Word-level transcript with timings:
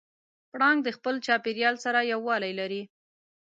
پړانګ 0.51 0.79
د 0.83 0.89
خپل 0.97 1.15
چاپېریال 1.25 1.75
سره 1.85 1.99
یووالی 2.13 2.51
لري. 2.59 2.81